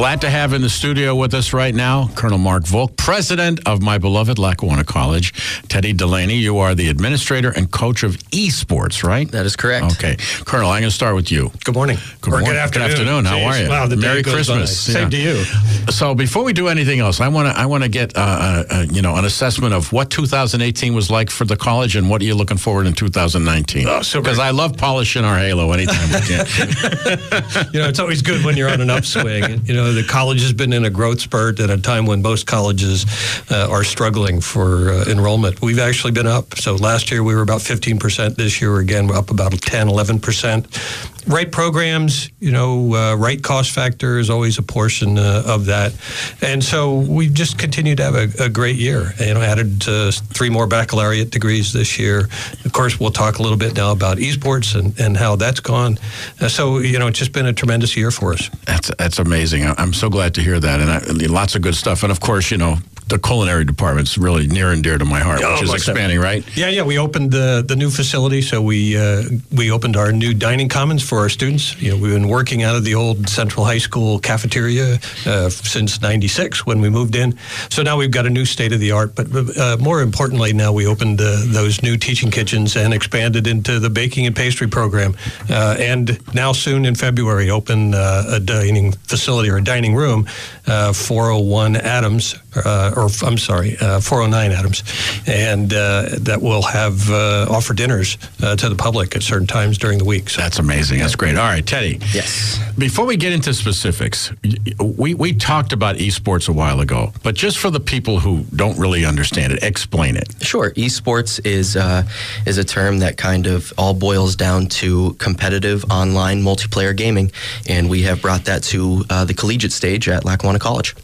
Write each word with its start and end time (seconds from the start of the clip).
Glad 0.00 0.22
to 0.22 0.30
have 0.30 0.54
in 0.54 0.62
the 0.62 0.70
studio 0.70 1.14
with 1.14 1.34
us 1.34 1.52
right 1.52 1.74
now 1.74 2.08
Colonel 2.14 2.38
Mark 2.38 2.64
Volk, 2.64 2.96
president 2.96 3.60
of 3.68 3.82
my 3.82 3.98
beloved 3.98 4.38
Lackawanna 4.38 4.82
College. 4.82 5.34
Teddy 5.68 5.92
Delaney, 5.92 6.36
you 6.36 6.56
are 6.56 6.74
the 6.74 6.88
administrator 6.88 7.50
and 7.50 7.70
coach 7.70 8.02
of 8.02 8.16
esports, 8.30 9.04
right? 9.04 9.30
That 9.30 9.44
is 9.44 9.56
correct. 9.56 9.92
Okay. 9.92 10.16
Colonel, 10.46 10.70
I'm 10.70 10.80
going 10.80 10.88
to 10.88 10.90
start 10.90 11.16
with 11.16 11.30
you. 11.30 11.52
Good 11.66 11.74
morning. 11.74 11.98
Good, 12.22 12.28
or 12.32 12.40
morning. 12.40 12.48
good 12.48 12.56
afternoon. 12.56 12.88
Good 12.88 12.98
afternoon. 12.98 13.24
How 13.26 13.36
Jeez. 13.36 13.46
are 13.46 13.62
you? 13.62 13.68
Wow, 13.68 13.86
the 13.88 13.96
Merry 13.98 14.16
day 14.16 14.22
goes 14.22 14.34
Christmas. 14.36 14.86
by. 14.86 14.92
Same 14.94 15.02
Yeah. 15.02 15.10
to 15.10 15.16
you. 15.18 15.44
So 15.92 16.14
before 16.14 16.44
we 16.44 16.54
do 16.54 16.68
anything 16.68 17.00
else, 17.00 17.20
I 17.20 17.28
want 17.28 17.54
to 17.54 17.60
I 17.60 17.66
want 17.66 17.82
to 17.82 17.90
get 17.90 18.16
uh, 18.16 18.20
uh, 18.20 18.64
uh, 18.70 18.86
you 18.90 19.02
know 19.02 19.16
an 19.16 19.26
assessment 19.26 19.74
of 19.74 19.92
what 19.92 20.08
2018 20.08 20.94
was 20.94 21.10
like 21.10 21.28
for 21.28 21.44
the 21.44 21.58
college 21.58 21.94
and 21.96 22.08
what 22.08 22.22
are 22.22 22.24
you 22.24 22.34
looking 22.34 22.56
forward 22.56 22.86
in 22.86 22.94
2019. 22.94 23.86
Oh, 23.86 24.00
super. 24.00 24.22
Because 24.22 24.38
I 24.38 24.50
love 24.50 24.78
polishing 24.78 25.24
our 25.26 25.36
halo 25.36 25.72
anytime 25.72 26.08
we 26.10 26.20
can. 26.26 26.46
You 27.74 27.80
know, 27.80 27.88
it's 27.88 27.98
always 27.98 28.22
good 28.22 28.44
when 28.44 28.56
you're 28.56 28.70
on 28.70 28.80
an 28.80 28.88
upswing. 28.88 29.64
you 29.66 29.74
know, 29.74 29.89
the 29.92 30.04
college 30.04 30.40
has 30.42 30.52
been 30.52 30.72
in 30.72 30.84
a 30.84 30.90
growth 30.90 31.20
spurt 31.20 31.60
at 31.60 31.70
a 31.70 31.78
time 31.78 32.06
when 32.06 32.22
most 32.22 32.46
colleges 32.46 33.06
uh, 33.50 33.68
are 33.70 33.84
struggling 33.84 34.40
for 34.40 34.90
uh, 34.90 35.04
enrollment. 35.08 35.60
We've 35.60 35.78
actually 35.78 36.12
been 36.12 36.26
up. 36.26 36.56
So 36.56 36.76
last 36.76 37.10
year 37.10 37.22
we 37.22 37.34
were 37.34 37.42
about 37.42 37.60
15%. 37.60 38.36
This 38.36 38.60
year, 38.60 38.78
again, 38.78 39.06
we're 39.06 39.16
up 39.16 39.30
about 39.30 39.52
10, 39.52 39.88
11%. 39.88 41.19
Right 41.26 41.50
programs, 41.50 42.30
you 42.40 42.50
know, 42.50 42.94
uh, 42.94 43.14
right 43.14 43.42
cost 43.42 43.72
factor 43.72 44.18
is 44.18 44.30
always 44.30 44.58
a 44.58 44.62
portion 44.62 45.18
uh, 45.18 45.42
of 45.46 45.66
that. 45.66 45.92
And 46.40 46.64
so 46.64 46.98
we've 46.98 47.34
just 47.34 47.58
continued 47.58 47.98
to 47.98 48.04
have 48.04 48.14
a, 48.14 48.44
a 48.44 48.48
great 48.48 48.76
year. 48.76 49.12
You 49.18 49.34
know, 49.34 49.42
added 49.42 49.86
uh, 49.86 50.10
three 50.12 50.50
more 50.50 50.66
baccalaureate 50.66 51.30
degrees 51.30 51.72
this 51.72 51.98
year. 51.98 52.28
Of 52.64 52.72
course, 52.72 52.98
we'll 52.98 53.10
talk 53.10 53.38
a 53.38 53.42
little 53.42 53.58
bit 53.58 53.76
now 53.76 53.92
about 53.92 54.18
esports 54.18 54.74
and, 54.78 54.98
and 54.98 55.16
how 55.16 55.36
that's 55.36 55.60
gone. 55.60 55.98
Uh, 56.40 56.48
so, 56.48 56.78
you 56.78 56.98
know, 56.98 57.06
it's 57.06 57.18
just 57.18 57.32
been 57.32 57.46
a 57.46 57.52
tremendous 57.52 57.96
year 57.96 58.10
for 58.10 58.32
us. 58.32 58.48
That's 58.64 58.90
that's 58.98 59.18
amazing. 59.18 59.64
I'm 59.66 59.92
so 59.92 60.08
glad 60.08 60.34
to 60.34 60.42
hear 60.42 60.58
that, 60.58 60.80
and 60.80 60.90
I, 60.90 61.26
lots 61.26 61.54
of 61.54 61.62
good 61.62 61.74
stuff. 61.74 62.02
And 62.02 62.10
of 62.10 62.20
course, 62.20 62.50
you 62.50 62.56
know, 62.56 62.78
the 63.10 63.18
culinary 63.18 63.64
department's 63.64 64.16
really 64.16 64.46
near 64.46 64.70
and 64.70 64.82
dear 64.82 64.96
to 64.96 65.04
my 65.04 65.18
heart, 65.20 65.40
Oh, 65.42 65.52
which 65.52 65.62
is 65.64 65.68
most 65.70 65.88
expanding, 65.88 66.18
right? 66.20 66.42
Yeah, 66.56 66.68
yeah. 66.68 66.82
We 66.82 66.98
opened 66.98 67.30
the 67.32 67.62
the 67.66 67.76
new 67.76 67.90
facility, 67.90 68.40
so 68.40 68.62
we 68.62 68.96
uh, 68.96 69.22
we 69.52 69.70
opened 69.70 69.96
our 69.96 70.12
new 70.12 70.32
dining 70.32 70.68
commons 70.68 71.02
for 71.02 71.18
our 71.18 71.28
students. 71.28 71.80
You 71.82 71.90
know, 71.90 71.96
we've 71.98 72.12
been 72.12 72.28
working 72.28 72.62
out 72.62 72.76
of 72.76 72.84
the 72.84 72.94
old 72.94 73.28
Central 73.28 73.64
High 73.64 73.78
School 73.78 74.18
cafeteria 74.20 74.98
uh, 75.26 75.50
since 75.50 76.00
'96 76.00 76.64
when 76.66 76.80
we 76.80 76.88
moved 76.88 77.14
in. 77.16 77.36
So 77.68 77.82
now 77.82 77.96
we've 77.96 78.10
got 78.10 78.26
a 78.26 78.30
new 78.30 78.44
state 78.44 78.72
of 78.72 78.80
the 78.80 78.92
art. 78.92 79.14
But 79.14 79.26
uh, 79.58 79.76
more 79.80 80.00
importantly, 80.02 80.52
now 80.52 80.72
we 80.72 80.86
opened 80.86 81.20
uh, 81.20 81.42
those 81.46 81.82
new 81.82 81.96
teaching 81.96 82.30
kitchens 82.30 82.76
and 82.76 82.94
expanded 82.94 83.46
into 83.46 83.80
the 83.80 83.90
baking 83.90 84.26
and 84.26 84.34
pastry 84.36 84.68
program. 84.68 85.16
Uh, 85.50 85.76
and 85.78 86.18
now 86.34 86.52
soon 86.52 86.84
in 86.84 86.94
February, 86.94 87.50
open 87.50 87.94
uh, 87.94 88.24
a 88.28 88.40
dining 88.40 88.92
facility 88.92 89.50
or 89.50 89.56
a 89.56 89.64
dining 89.64 89.94
room, 89.96 90.26
uh, 90.66 90.92
401 90.92 91.76
Adams, 91.76 92.34
uh, 92.56 92.92
or 92.96 93.08
I'm 93.22 93.38
sorry, 93.38 93.76
uh, 93.80 94.00
409 94.00 94.52
Adams, 94.52 94.82
and 95.26 95.72
uh, 95.72 96.06
that 96.20 96.40
will 96.40 96.62
have 96.62 97.10
uh, 97.10 97.46
offer 97.48 97.74
dinners 97.74 98.18
uh, 98.42 98.56
to 98.56 98.68
the 98.68 98.74
public 98.74 99.16
at 99.16 99.22
certain 99.22 99.46
times 99.46 99.78
during 99.78 99.98
the 99.98 100.04
week. 100.04 100.30
So 100.30 100.42
That's 100.42 100.58
amazing. 100.58 100.98
That's 100.98 101.16
great. 101.16 101.36
All 101.36 101.44
right, 101.44 101.64
Teddy. 101.64 101.98
Yes. 102.12 102.58
Before 102.78 103.06
we 103.06 103.16
get 103.16 103.32
into 103.32 103.52
specifics, 103.54 104.32
we, 104.78 105.14
we 105.14 105.32
talked 105.34 105.72
about 105.72 105.96
esports 105.96 106.48
a 106.48 106.52
while 106.52 106.80
ago, 106.80 107.12
but 107.22 107.34
just 107.34 107.58
for 107.58 107.70
the 107.70 107.80
people 107.80 108.20
who 108.20 108.44
don't 108.54 108.78
really 108.78 109.04
understand 109.04 109.52
it, 109.52 109.62
explain 109.62 110.16
it. 110.16 110.34
Sure. 110.40 110.70
Esports 110.72 111.44
is 111.44 111.76
uh, 111.76 112.02
is 112.46 112.58
a 112.58 112.64
term 112.64 112.98
that 113.00 113.16
kind 113.16 113.46
of 113.46 113.72
all 113.76 113.94
boils 113.94 114.36
down 114.36 114.66
to 114.66 115.14
competitive 115.14 115.84
online 115.90 116.42
multiplayer 116.42 116.96
gaming, 116.96 117.30
and 117.68 117.88
we 117.88 118.02
have 118.02 118.20
brought 118.22 118.44
that 118.46 118.62
to 118.64 119.04
uh, 119.10 119.24
the 119.24 119.34
collegiate 119.34 119.72
stage 119.72 120.08
at 120.08 120.24
Lackawanna 120.24 120.58
College. 120.58 120.94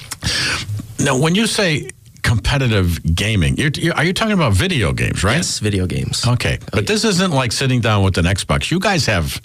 Now, 0.98 1.18
when 1.18 1.34
you 1.34 1.46
say 1.46 1.90
competitive 2.22 3.14
gaming, 3.14 3.56
you're, 3.56 3.70
you're, 3.74 3.94
are 3.94 4.04
you 4.04 4.12
talking 4.12 4.34
about 4.34 4.52
video 4.52 4.92
games, 4.92 5.22
right? 5.22 5.36
Yes, 5.36 5.58
video 5.60 5.86
games. 5.86 6.26
Okay, 6.26 6.58
but 6.72 6.86
this 6.86 7.04
isn't 7.04 7.30
like 7.30 7.52
sitting 7.52 7.80
down 7.80 8.02
with 8.04 8.18
an 8.18 8.24
Xbox. 8.24 8.70
You 8.70 8.80
guys 8.80 9.06
have 9.06 9.40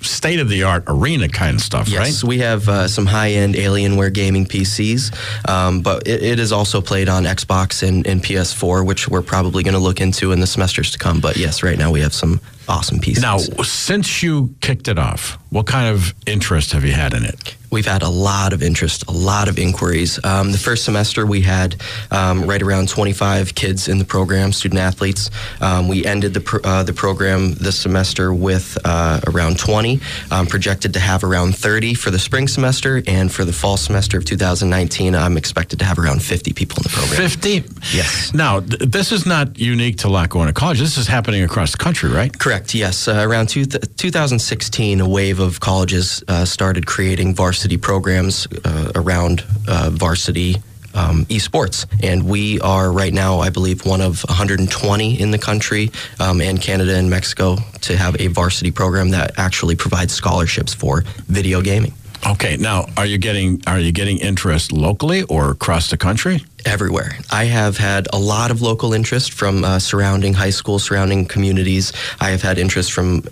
state 0.00 0.40
of 0.40 0.48
the 0.48 0.62
art 0.62 0.82
arena 0.86 1.28
kind 1.28 1.56
of 1.56 1.60
stuff, 1.62 1.86
Yes, 1.86 2.22
right? 2.24 2.28
we 2.28 2.38
have 2.38 2.66
uh, 2.70 2.88
some 2.88 3.04
high 3.04 3.32
end 3.32 3.54
Alienware 3.54 4.12
gaming 4.12 4.46
PCs, 4.46 5.46
um, 5.48 5.82
but 5.82 6.08
it, 6.08 6.22
it 6.22 6.38
is 6.38 6.52
also 6.52 6.80
played 6.80 7.08
on 7.10 7.24
Xbox 7.24 7.86
and, 7.86 8.06
and 8.06 8.22
PS4, 8.24 8.84
which 8.86 9.08
we're 9.08 9.20
probably 9.22 9.62
going 9.62 9.74
to 9.74 9.78
look 9.80 10.00
into 10.00 10.32
in 10.32 10.40
the 10.40 10.46
semesters 10.46 10.90
to 10.92 10.98
come. 10.98 11.20
But 11.20 11.36
yes, 11.36 11.62
right 11.62 11.76
now 11.78 11.90
we 11.92 12.00
have 12.00 12.14
some 12.14 12.40
awesome 12.66 12.98
PCs. 12.98 13.20
Now, 13.20 13.36
since 13.62 14.22
you 14.22 14.54
kicked 14.62 14.88
it 14.88 14.98
off, 14.98 15.38
what 15.50 15.66
kind 15.66 15.94
of 15.94 16.14
interest 16.26 16.72
have 16.72 16.82
you 16.84 16.92
had 16.92 17.12
in 17.12 17.24
it? 17.26 17.54
We've 17.70 17.86
had 17.86 18.02
a 18.02 18.08
lot 18.08 18.52
of 18.52 18.62
interest, 18.64 19.04
a 19.06 19.12
lot 19.12 19.48
of 19.48 19.56
inquiries. 19.56 20.18
Um, 20.24 20.50
the 20.50 20.58
first 20.58 20.84
semester, 20.84 21.24
we 21.24 21.40
had 21.42 21.80
um, 22.10 22.42
right 22.44 22.60
around 22.60 22.88
25 22.88 23.54
kids 23.54 23.86
in 23.86 23.98
the 23.98 24.04
program, 24.04 24.52
student 24.52 24.80
athletes. 24.80 25.30
Um, 25.60 25.86
we 25.86 26.04
ended 26.04 26.34
the, 26.34 26.40
pr- 26.40 26.58
uh, 26.64 26.82
the 26.82 26.92
program 26.92 27.54
this 27.54 27.78
semester 27.78 28.34
with 28.34 28.76
uh, 28.84 29.20
around 29.28 29.60
20, 29.60 30.00
um, 30.32 30.46
projected 30.48 30.92
to 30.94 31.00
have 31.00 31.22
around 31.22 31.54
30 31.54 31.94
for 31.94 32.10
the 32.10 32.18
spring 32.18 32.48
semester, 32.48 33.02
and 33.06 33.30
for 33.32 33.44
the 33.44 33.52
fall 33.52 33.76
semester 33.76 34.18
of 34.18 34.24
2019, 34.24 35.14
I'm 35.14 35.36
expected 35.36 35.78
to 35.78 35.84
have 35.84 35.96
around 36.00 36.24
50 36.24 36.52
people 36.52 36.78
in 36.78 36.82
the 36.82 36.88
program. 36.88 37.16
50? 37.28 37.62
Yes. 37.96 38.34
Now, 38.34 38.58
th- 38.60 38.80
this 38.80 39.12
is 39.12 39.26
not 39.26 39.60
unique 39.60 39.98
to 39.98 40.08
Lackawanna 40.08 40.54
College. 40.54 40.80
This 40.80 40.98
is 40.98 41.06
happening 41.06 41.44
across 41.44 41.70
the 41.70 41.78
country, 41.78 42.10
right? 42.10 42.36
Correct. 42.36 42.74
Yes. 42.74 43.06
Uh, 43.06 43.24
around 43.24 43.48
two 43.48 43.64
th- 43.64 43.84
2016, 43.96 45.00
a 45.00 45.08
wave 45.08 45.38
of 45.38 45.60
colleges 45.60 46.24
uh, 46.26 46.44
started 46.44 46.84
creating 46.86 47.32
varsity 47.32 47.59
programs 47.76 48.46
uh, 48.64 48.92
around 48.94 49.44
uh, 49.68 49.90
varsity. 49.92 50.56
Um, 50.92 51.24
esports, 51.26 51.86
and 52.02 52.24
we 52.28 52.58
are 52.62 52.90
right 52.90 53.14
now, 53.14 53.38
I 53.38 53.50
believe, 53.50 53.86
one 53.86 54.00
of 54.00 54.24
120 54.28 55.20
in 55.20 55.30
the 55.30 55.38
country 55.38 55.92
um, 56.18 56.40
and 56.40 56.60
Canada 56.60 56.96
and 56.96 57.08
Mexico 57.08 57.58
to 57.82 57.96
have 57.96 58.20
a 58.20 58.26
varsity 58.26 58.72
program 58.72 59.10
that 59.10 59.38
actually 59.38 59.76
provides 59.76 60.12
scholarships 60.12 60.74
for 60.74 61.02
video 61.28 61.62
gaming 61.62 61.94
Okay, 62.26 62.56
now 62.56 62.86
are 62.96 63.06
you 63.06 63.18
getting 63.18 63.62
are 63.66 63.78
you 63.78 63.92
getting 63.92 64.18
interest 64.18 64.72
locally 64.72 65.22
or 65.22 65.50
across 65.52 65.88
the 65.90 65.96
country? 65.96 66.40
everywhere. 66.66 67.16
I 67.30 67.44
have 67.44 67.78
had 67.78 68.06
a 68.12 68.18
lot 68.18 68.50
of 68.50 68.60
local 68.60 68.92
interest 68.92 69.32
from 69.32 69.64
uh, 69.64 69.78
surrounding 69.78 70.34
high 70.34 70.50
school, 70.50 70.78
surrounding 70.78 71.24
communities. 71.24 71.92
I 72.20 72.30
have 72.32 72.42
had 72.42 72.58
interest 72.58 72.92
from 72.92 73.22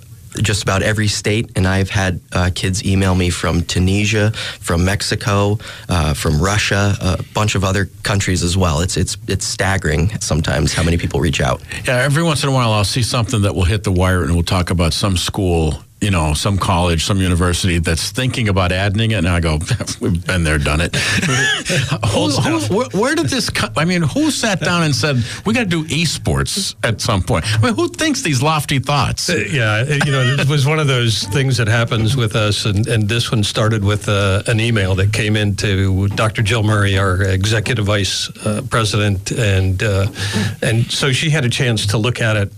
just 0.42 0.62
about 0.62 0.82
every 0.82 1.08
state, 1.08 1.50
and 1.56 1.66
I've 1.66 1.90
had 1.90 2.20
uh, 2.32 2.50
kids 2.54 2.84
email 2.84 3.14
me 3.14 3.30
from 3.30 3.62
Tunisia, 3.62 4.32
from 4.60 4.84
Mexico, 4.84 5.58
uh, 5.88 6.14
from 6.14 6.40
Russia, 6.40 6.96
a 7.00 7.22
bunch 7.34 7.54
of 7.54 7.64
other 7.64 7.86
countries 8.02 8.42
as 8.42 8.56
well. 8.56 8.80
It's 8.80 8.96
it's 8.96 9.16
it's 9.26 9.44
staggering 9.46 10.18
sometimes 10.20 10.72
how 10.72 10.82
many 10.82 10.96
people 10.96 11.20
reach 11.20 11.40
out. 11.40 11.62
Yeah, 11.86 11.96
every 11.96 12.22
once 12.22 12.42
in 12.42 12.48
a 12.48 12.52
while 12.52 12.72
I'll 12.72 12.84
see 12.84 13.02
something 13.02 13.42
that 13.42 13.54
will 13.54 13.64
hit 13.64 13.84
the 13.84 13.92
wire 13.92 14.22
and 14.22 14.34
we'll 14.34 14.42
talk 14.42 14.70
about 14.70 14.92
some 14.92 15.16
school, 15.16 15.82
you 16.00 16.12
know, 16.12 16.32
some 16.32 16.58
college, 16.58 17.04
some 17.04 17.18
university 17.18 17.78
that's 17.78 18.10
thinking 18.12 18.48
about 18.48 18.70
adding 18.70 19.10
it, 19.10 19.14
and 19.14 19.28
I 19.28 19.40
go, 19.40 19.58
we've 20.00 20.24
been 20.24 20.44
there, 20.44 20.56
done 20.58 20.80
it. 20.80 20.94
who, 22.12 22.28
who, 22.30 22.74
where, 22.76 22.88
where 22.92 23.14
did 23.16 23.26
this 23.26 23.50
come? 23.50 23.70
I 23.76 23.84
mean, 23.84 24.02
who 24.02 24.30
sat 24.30 24.60
down 24.60 24.84
and 24.84 24.94
said 24.94 25.16
we 25.44 25.54
got 25.54 25.64
to 25.64 25.66
do 25.66 25.84
esports 25.84 26.76
at 26.84 27.00
some 27.00 27.22
point? 27.22 27.44
I 27.46 27.60
mean, 27.66 27.74
who 27.74 27.88
thinks 27.88 28.22
these 28.22 28.40
lofty 28.42 28.78
thoughts? 28.78 29.28
Uh, 29.28 29.44
yeah, 29.50 29.82
it- 29.86 30.06
you 30.06 30.12
know, 30.12 30.22
it 30.22 30.48
was 30.48 30.64
one 30.66 30.78
of 30.78 30.86
those 30.86 31.24
things 31.24 31.56
that 31.56 31.66
happens 31.66 32.16
with 32.16 32.36
us, 32.36 32.64
and, 32.64 32.86
and 32.86 33.08
this 33.08 33.32
one 33.32 33.42
started 33.42 33.84
with 33.84 34.08
uh, 34.08 34.42
an 34.46 34.60
email 34.60 34.94
that 34.94 35.12
came 35.12 35.34
into 35.36 36.06
Dr. 36.08 36.42
Jill 36.42 36.62
Murray, 36.62 36.96
our 36.96 37.22
executive 37.22 37.84
vice 37.86 38.30
uh, 38.46 38.62
president, 38.70 39.32
and 39.32 39.82
uh, 39.82 40.06
and 40.62 40.90
so 40.90 41.10
she 41.12 41.28
had 41.30 41.44
a 41.44 41.48
chance 41.50 41.86
to 41.86 41.98
look 41.98 42.20
at 42.20 42.36
it. 42.36 42.52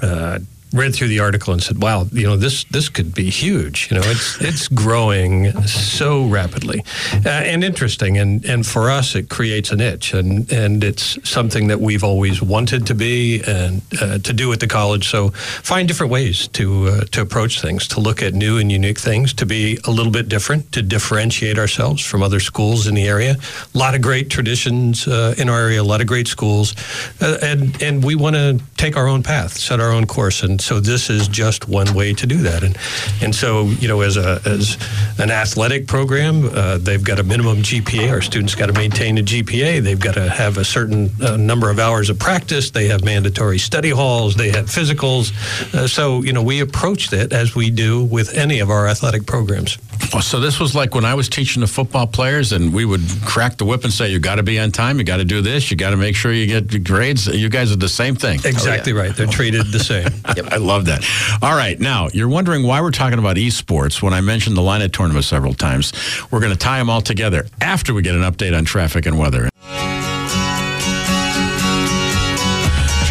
Uh, 0.00 0.38
read 0.74 0.94
through 0.94 1.08
the 1.08 1.20
article 1.20 1.52
and 1.52 1.62
said, 1.62 1.80
"Wow, 1.80 2.06
you 2.12 2.26
know 2.26 2.36
this 2.36 2.64
this 2.64 2.88
could 2.88 3.14
be 3.14 3.30
huge. 3.30 3.88
You 3.90 3.98
know, 3.98 4.02
it's 4.04 4.40
it's 4.40 4.68
growing 4.68 5.52
so 5.62 6.26
rapidly 6.26 6.82
uh, 7.24 7.28
and 7.28 7.64
interesting, 7.64 8.18
and 8.18 8.44
and 8.44 8.66
for 8.66 8.90
us, 8.90 9.14
it 9.14 9.28
creates 9.30 9.70
a 9.70 9.76
niche, 9.76 10.12
and 10.12 10.50
and 10.52 10.82
it's 10.82 11.16
something 11.28 11.68
that 11.68 11.80
we've 11.80 12.04
always 12.04 12.42
wanted 12.42 12.86
to 12.86 12.94
be 12.94 13.42
and 13.46 13.82
uh, 14.00 14.18
to 14.18 14.32
do 14.32 14.52
at 14.52 14.60
the 14.60 14.66
college. 14.66 15.08
So 15.08 15.30
find 15.30 15.86
different 15.86 16.12
ways 16.12 16.48
to 16.48 16.88
uh, 16.88 17.04
to 17.12 17.20
approach 17.20 17.60
things, 17.60 17.86
to 17.88 18.00
look 18.00 18.22
at 18.22 18.34
new 18.34 18.58
and 18.58 18.70
unique 18.70 18.98
things, 18.98 19.32
to 19.34 19.46
be 19.46 19.78
a 19.84 19.90
little 19.90 20.12
bit 20.12 20.28
different, 20.28 20.72
to 20.72 20.82
differentiate 20.82 21.58
ourselves 21.58 22.04
from 22.04 22.22
other 22.22 22.40
schools 22.40 22.86
in 22.86 22.94
the 22.94 23.06
area. 23.06 23.36
A 23.74 23.78
lot 23.78 23.94
of 23.94 24.02
great 24.02 24.28
traditions 24.28 25.06
uh, 25.06 25.34
in 25.38 25.48
our 25.48 25.60
area, 25.60 25.80
a 25.80 25.84
lot 25.84 26.00
of 26.00 26.06
great 26.06 26.28
schools, 26.28 26.74
uh, 27.20 27.38
and 27.42 27.80
and 27.82 28.02
we 28.02 28.14
want 28.16 28.34
to 28.34 28.60
take 28.76 28.96
our 28.96 29.06
own 29.06 29.22
path, 29.22 29.56
set 29.56 29.80
our 29.80 29.92
own 29.92 30.06
course, 30.06 30.42
and 30.42 30.60
so 30.64 30.80
this 30.80 31.10
is 31.10 31.28
just 31.28 31.68
one 31.68 31.94
way 31.94 32.14
to 32.14 32.26
do 32.26 32.38
that. 32.38 32.62
And 32.62 32.76
and 33.20 33.34
so 33.34 33.64
you 33.64 33.88
know, 33.88 34.00
as 34.00 34.16
a 34.16 34.40
as 34.44 34.78
an 35.18 35.30
athletic 35.30 35.86
program, 35.86 36.46
uh, 36.46 36.78
they've 36.78 37.04
got 37.04 37.18
a 37.18 37.22
minimum 37.22 37.58
GPA. 37.58 38.10
Our 38.10 38.22
students 38.22 38.54
got 38.54 38.66
to 38.66 38.72
maintain 38.72 39.18
a 39.18 39.22
GPA. 39.22 39.82
They've 39.82 40.00
got 40.00 40.14
to 40.14 40.28
have 40.28 40.58
a 40.58 40.64
certain 40.64 41.10
uh, 41.22 41.36
number 41.36 41.70
of 41.70 41.78
hours 41.78 42.10
of 42.10 42.18
practice. 42.18 42.70
They 42.70 42.88
have 42.88 43.04
mandatory 43.04 43.58
study 43.58 43.90
halls. 43.90 44.34
They 44.34 44.50
have 44.50 44.66
physicals. 44.66 45.32
Uh, 45.74 45.86
so 45.86 46.22
you 46.22 46.32
know, 46.32 46.42
we 46.42 46.60
approached 46.60 47.12
it 47.12 47.32
as 47.32 47.54
we 47.54 47.70
do 47.70 48.04
with 48.04 48.34
any 48.34 48.60
of 48.60 48.70
our 48.70 48.86
athletic 48.86 49.26
programs. 49.26 49.78
So 50.20 50.40
this 50.40 50.60
was 50.60 50.74
like 50.74 50.94
when 50.94 51.04
I 51.04 51.14
was 51.14 51.28
teaching 51.28 51.60
the 51.60 51.66
football 51.66 52.06
players, 52.06 52.52
and 52.52 52.72
we 52.72 52.84
would 52.84 53.02
crack 53.24 53.56
the 53.56 53.64
whip 53.64 53.84
and 53.84 53.92
say, 53.92 54.10
"You 54.10 54.18
got 54.18 54.36
to 54.36 54.42
be 54.42 54.58
on 54.58 54.70
time. 54.70 54.98
You 54.98 55.04
got 55.04 55.18
to 55.18 55.24
do 55.24 55.40
this. 55.40 55.70
You 55.70 55.76
got 55.76 55.90
to 55.90 55.96
make 55.96 56.16
sure 56.16 56.32
you 56.32 56.46
get 56.46 56.72
your 56.72 56.82
grades." 56.82 57.26
You 57.26 57.48
guys 57.48 57.72
are 57.72 57.76
the 57.76 57.88
same 57.88 58.14
thing. 58.16 58.40
Oh, 58.44 58.48
exactly 58.48 58.92
oh, 58.92 58.96
yeah. 58.96 59.02
right. 59.02 59.16
They're 59.16 59.26
treated 59.26 59.66
the 59.72 59.80
same. 59.80 60.08
yep. 60.36 60.46
I 60.52 60.56
love 60.56 60.86
that. 60.86 61.04
All 61.42 61.56
right, 61.56 61.78
now 61.78 62.08
you're 62.12 62.28
wondering 62.28 62.64
why 62.66 62.80
we're 62.80 62.90
talking 62.90 63.18
about 63.18 63.36
esports 63.36 64.02
when 64.02 64.12
I 64.12 64.20
mentioned 64.20 64.56
the 64.56 64.62
Lynett 64.62 64.92
tournament 64.92 65.24
several 65.24 65.54
times. 65.54 65.92
We're 66.30 66.40
going 66.40 66.52
to 66.52 66.58
tie 66.58 66.78
them 66.78 66.90
all 66.90 67.00
together 67.00 67.46
after 67.60 67.94
we 67.94 68.02
get 68.02 68.14
an 68.14 68.22
update 68.22 68.56
on 68.56 68.64
traffic 68.64 69.06
and 69.06 69.18
weather. 69.18 69.48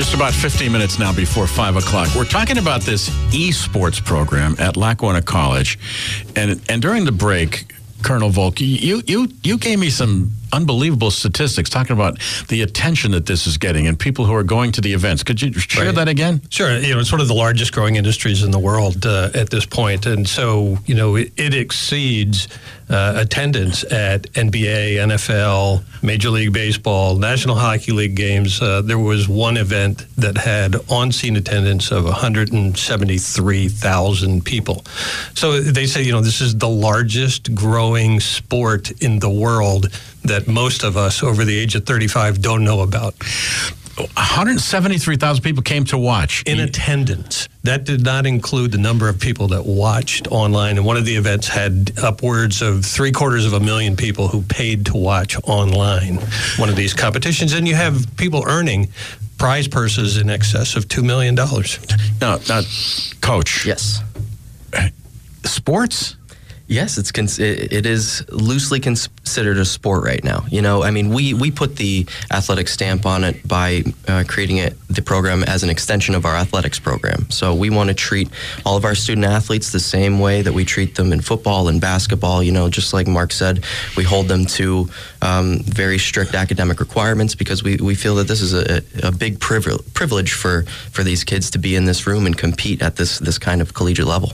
Just 0.04 0.16
about 0.16 0.34
15 0.34 0.70
minutes 0.70 1.00
now 1.00 1.14
before 1.14 1.48
5 1.48 1.78
o'clock. 1.78 2.10
We're 2.14 2.26
talking 2.26 2.58
about 2.58 2.82
this 2.82 3.10
esports 3.32 4.04
program 4.04 4.54
at 4.60 4.76
Lackawanna 4.76 5.22
College. 5.22 5.80
And, 6.36 6.60
and 6.68 6.82
during 6.82 7.06
the 7.06 7.14
break, 7.14 7.74
Colonel 8.02 8.30
Volk, 8.30 8.60
you, 8.60 9.02
you, 9.08 9.30
you 9.44 9.58
gave 9.58 9.80
me 9.80 9.90
some 9.90 10.32
unbelievable 10.54 11.12
statistics 11.12 11.70
talking 11.70 11.94
about 11.94 12.20
the 12.48 12.62
attention 12.62 13.12
that 13.12 13.26
this 13.26 13.48
is 13.48 13.58
getting 13.58 13.88
and 13.88 14.00
people 14.00 14.26
who 14.26 14.34
are 14.34 14.44
going 14.44 14.72
to 14.72 14.82
the 14.82 14.94
events. 14.94 15.24
Could 15.24 15.42
you 15.42 15.52
share 15.54 15.88
right. 15.88 15.96
that 15.96 16.08
again? 16.08 16.42
Sure. 16.50 16.78
You 16.78 16.94
know, 16.94 17.00
it's 17.00 17.12
one 17.12 17.20
of 17.20 17.28
the 17.28 17.34
largest 17.34 17.74
growing 17.74 17.96
industries 17.96 18.44
in 18.44 18.52
the 18.52 18.60
world 18.60 19.06
uh, 19.06 19.32
at 19.34 19.50
this 19.50 19.66
point, 19.66 20.06
and 20.06 20.28
so 20.28 20.78
you 20.86 20.96
know 20.96 21.16
it, 21.16 21.34
it 21.36 21.54
exceeds 21.54 22.48
uh, 22.90 23.14
attendance 23.18 23.84
at 23.92 24.24
NBA, 24.34 24.98
NFL, 24.98 25.84
Major 26.04 26.30
League 26.30 26.54
Baseball, 26.54 27.18
National 27.18 27.56
Hockey 27.56 27.92
League 27.92 28.16
games. 28.16 28.62
Uh, 28.62 28.82
there 28.82 29.00
was 29.00 29.28
one 29.28 29.58
event 29.58 30.06
that 30.18 30.38
had 30.38 30.76
on-scene 30.90 31.36
attendance 31.36 31.92
of 31.92 32.04
173,000 32.04 34.46
people. 34.46 34.86
So 35.34 35.60
they 35.62 35.88
say, 35.88 36.04
you 36.04 36.12
know, 36.12 36.22
this 36.22 36.42
is 36.42 36.56
the 36.58 36.70
largest 36.70 37.56
growing 37.56 38.20
sport 38.20 38.92
in 39.02 39.18
the 39.20 39.30
world 39.30 39.88
that 40.24 40.48
most 40.48 40.84
of 40.84 40.98
us 40.98 41.24
over 41.24 41.46
the 41.46 41.58
age 41.58 41.76
of 41.76 41.86
35 41.86 42.42
don't 42.42 42.64
know 42.64 42.82
about. 42.82 43.16
173,000 43.96 45.44
people 45.44 45.62
came 45.62 45.86
to 45.86 45.98
watch. 45.98 46.44
In 46.48 46.60
attendance. 46.60 47.48
That 47.64 47.84
did 47.84 48.04
not 48.04 48.26
include 48.26 48.72
the 48.72 48.80
number 48.80 49.08
of 49.08 49.20
people 49.20 49.50
that 49.50 49.66
watched 49.66 50.28
online. 50.32 50.78
And 50.78 50.86
one 50.86 50.98
of 50.98 51.06
the 51.06 51.16
events 51.16 51.48
had 51.48 51.92
upwards 52.02 52.62
of 52.64 52.84
three 52.86 53.12
quarters 53.12 53.46
of 53.46 53.54
a 53.54 53.60
million 53.60 53.96
people 53.96 54.28
who 54.28 54.42
paid 54.42 54.88
to 54.88 54.98
watch 54.98 55.38
online 55.44 56.16
one 56.58 56.70
of 56.70 56.76
these 56.76 56.94
competitions. 56.94 57.54
And 57.54 57.68
you 57.68 57.76
have 57.76 58.18
people 58.18 58.44
earning 58.48 58.90
prize 59.38 59.68
purses 59.68 60.18
in 60.18 60.30
excess 60.30 60.76
of 60.76 60.88
$2 60.88 61.04
million. 61.04 61.36
Now, 61.36 62.40
now 62.50 62.62
coach. 63.22 63.66
Yes. 63.66 64.02
Sports? 65.44 66.16
Yes, 66.74 66.98
it's 66.98 67.12
cons- 67.12 67.38
it 67.38 67.86
is 67.86 68.26
loosely 68.30 68.80
considered 68.80 69.60
a 69.60 69.66
sport 69.66 70.04
right 70.04 70.24
now. 70.24 70.44
You 70.50 70.64
know, 70.64 70.82
I 70.82 70.90
mean, 70.90 71.10
we 71.10 71.36
we 71.36 71.52
put 71.52 71.76
the 71.76 72.08
athletic 72.32 72.68
stamp 72.68 73.06
on 73.06 73.24
it 73.24 73.48
by 73.48 73.84
uh, 74.08 74.24
creating 74.28 74.58
it 74.58 74.76
the 74.90 75.04
program 75.04 75.44
as 75.44 75.62
an 75.62 75.70
extension 75.70 76.16
of 76.16 76.26
our 76.26 76.36
athletics 76.36 76.80
program. 76.80 77.30
So 77.30 77.54
we 77.54 77.70
want 77.70 77.90
to 77.90 77.94
treat 77.94 78.30
all 78.66 78.76
of 78.76 78.86
our 78.86 78.96
student 78.96 79.28
athletes 79.28 79.72
the 79.72 79.80
same 79.80 80.20
way 80.20 80.42
that 80.42 80.54
we 80.54 80.66
treat 80.66 80.96
them 80.96 81.14
in 81.14 81.22
football 81.22 81.68
and 81.68 81.80
basketball. 81.80 82.42
You 82.42 82.52
know, 82.52 82.70
just 82.70 82.92
like 82.92 83.08
Mark 83.08 83.34
said, 83.34 83.64
we 83.96 84.04
hold 84.04 84.28
them 84.28 84.46
to 84.58 84.90
um, 85.22 85.60
very 85.60 86.00
strict 86.00 86.34
academic 86.34 86.80
requirements 86.80 87.36
because 87.36 87.64
we, 87.64 87.78
we 87.78 87.94
feel 87.94 88.16
that 88.16 88.28
this 88.28 88.42
is 88.42 88.54
a, 88.56 88.82
a 89.08 89.12
big 89.12 89.40
privilege 89.40 90.34
for 90.34 90.64
for 90.92 91.04
these 91.04 91.24
kids 91.24 91.52
to 91.52 91.60
be 91.60 91.76
in 91.76 91.86
this 91.86 92.08
room 92.08 92.26
and 92.26 92.36
compete 92.36 92.82
at 92.82 92.96
this 92.96 93.20
this 93.20 93.38
kind 93.38 93.62
of 93.62 93.76
collegiate 93.76 94.08
level. 94.08 94.34